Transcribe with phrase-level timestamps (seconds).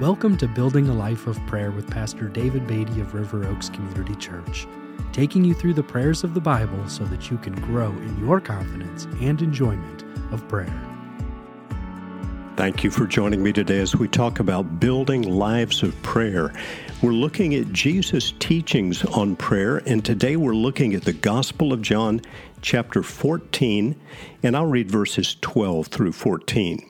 [0.00, 4.14] Welcome to Building a Life of Prayer with Pastor David Beatty of River Oaks Community
[4.14, 4.66] Church,
[5.12, 8.40] taking you through the prayers of the Bible so that you can grow in your
[8.40, 10.72] confidence and enjoyment of prayer.
[12.56, 16.50] Thank you for joining me today as we talk about building lives of prayer.
[17.02, 21.82] We're looking at Jesus' teachings on prayer, and today we're looking at the Gospel of
[21.82, 22.22] John,
[22.62, 23.94] chapter 14,
[24.42, 26.89] and I'll read verses 12 through 14.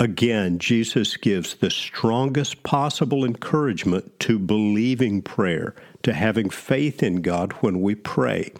[0.00, 7.52] Again, Jesus gives the strongest possible encouragement to believing prayer, to having faith in God
[7.60, 8.52] when we pray.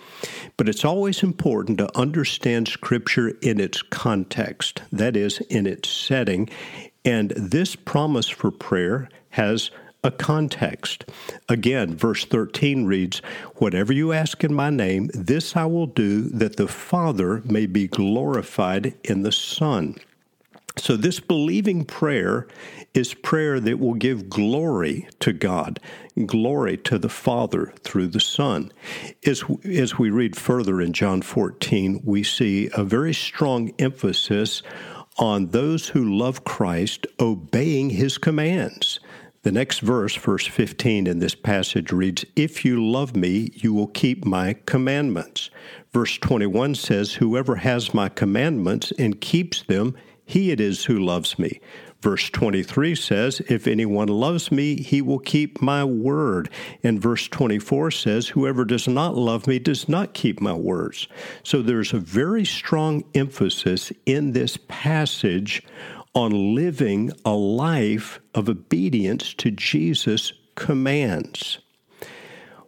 [0.57, 6.49] But it's always important to understand Scripture in its context, that is, in its setting.
[7.05, 9.73] And this promise for prayer has
[10.05, 11.05] a context.
[11.49, 13.19] Again, verse 13 reads,
[13.57, 17.89] Whatever you ask in my name, this I will do, that the Father may be
[17.89, 19.97] glorified in the Son.
[20.85, 22.47] So, this believing prayer
[22.93, 25.81] is prayer that will give glory to God,
[26.27, 28.71] glory to the Father through the Son.
[29.25, 34.63] As, as we read further in John 14, we see a very strong emphasis
[35.17, 39.01] on those who love Christ obeying his commands.
[39.41, 43.87] The next verse, verse 15 in this passage reads, If you love me, you will
[43.87, 45.49] keep my commandments.
[45.95, 51.39] Verse 21 says, Whoever has my commandments and keeps them, he it is who loves
[51.39, 51.61] me.
[52.01, 56.51] Verse 23 says, If anyone loves me, he will keep my word.
[56.83, 61.09] And verse 24 says, Whoever does not love me does not keep my words.
[61.43, 65.63] So there's a very strong emphasis in this passage
[66.15, 71.59] on living a life of obedience to Jesus' commands.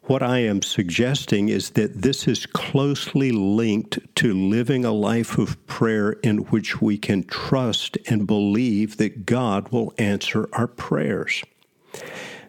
[0.06, 5.66] What I am suggesting is that this is closely linked to living a life of
[5.66, 11.42] prayer in which we can trust and believe that God will answer our prayers.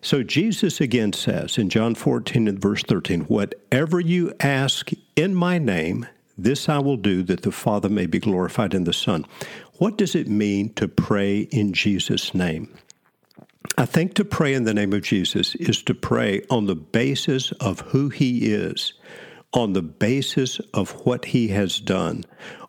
[0.03, 5.57] So Jesus again says in John 14 and verse 13, Whatever you ask in my
[5.57, 6.05] name,
[6.37, 9.25] this I will do that the Father may be glorified in the Son.
[9.79, 12.71] What does it mean to pray in Jesus' name?
[13.87, 17.53] I think to pray in the name of Jesus is to pray on the basis
[17.53, 18.93] of who He is,
[19.53, 22.25] on the basis of what He has done,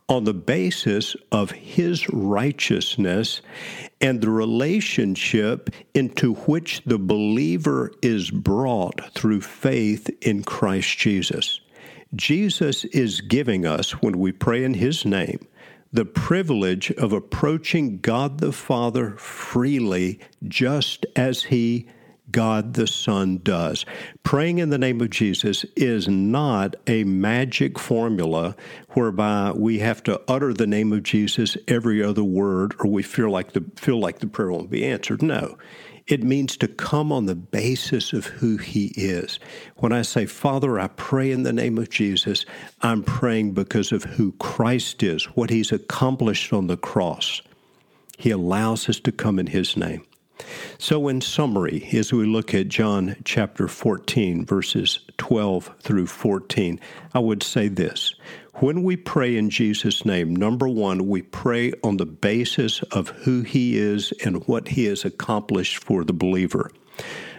[0.09, 3.43] on the basis of His righteousness
[4.01, 11.61] and the relationship into which the believer is brought through faith in Christ Jesus.
[12.15, 15.45] Jesus is giving us, when we pray in His name,
[15.93, 21.87] the privilege of approaching God the Father freely, just as He,
[22.31, 23.87] God the Son, does.
[24.22, 28.55] Praying in the name of Jesus is not a magic formula
[28.91, 33.31] whereby we have to utter the name of Jesus every other word or we feel
[33.31, 35.22] like the, feel like the prayer won't be answered.
[35.22, 35.56] No.
[36.09, 39.39] It means to come on the basis of who He is.
[39.77, 42.47] When I say, Father, I pray in the name of Jesus,
[42.81, 47.43] I'm praying because of who Christ is, what He's accomplished on the cross.
[48.16, 50.03] He allows us to come in His name.
[50.78, 56.81] So, in summary, as we look at John chapter 14, verses 12 through 14,
[57.15, 58.15] I would say this
[58.54, 63.43] when we pray in Jesus' name, number one, we pray on the basis of who
[63.43, 66.71] He is and what He has accomplished for the believer.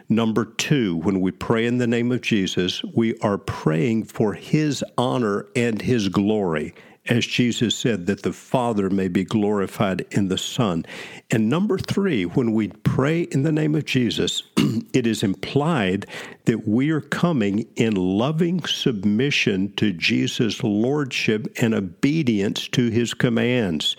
[0.07, 4.83] Number two, when we pray in the name of Jesus, we are praying for His
[4.97, 6.73] honor and His glory
[7.09, 10.85] as Jesus said, that the Father may be glorified in the Son.
[11.31, 14.43] And number three, when we pray in the name of Jesus,
[14.93, 16.05] it is implied
[16.45, 23.97] that we are coming in loving submission to Jesus' lordship and obedience to his commands.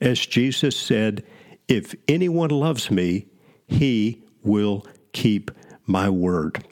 [0.00, 1.24] As Jesus said,
[1.66, 3.26] If anyone loves me,
[3.66, 5.50] he will keep
[5.84, 6.64] my word.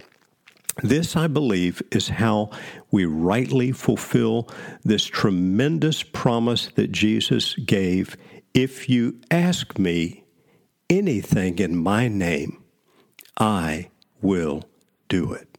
[0.83, 2.51] This, I believe, is how
[2.91, 4.49] we rightly fulfill
[4.83, 8.17] this tremendous promise that Jesus gave.
[8.55, 10.25] If you ask me
[10.89, 12.63] anything in my name,
[13.39, 13.91] I
[14.21, 14.65] will
[15.09, 15.50] do it.